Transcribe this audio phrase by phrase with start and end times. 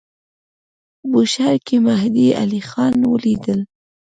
[1.11, 3.55] بوشهر کې مهدی علیخان ولیدی.